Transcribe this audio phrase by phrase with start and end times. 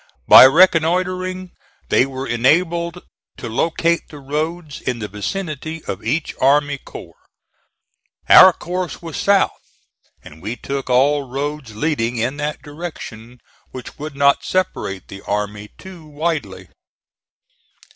[0.27, 1.51] By reconnoitring
[1.89, 3.03] they were enabled
[3.37, 7.27] to locate the roads in the vicinity of each army corps.
[8.27, 9.61] Our course was south,
[10.23, 15.69] and we took all roads leading in that direction which would not separate the army
[15.77, 16.69] too widely.